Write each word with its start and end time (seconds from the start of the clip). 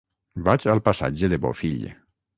Vaig 0.47 0.65
al 0.73 0.81
passatge 0.89 1.29
de 1.35 1.39
Bofill. 1.45 1.85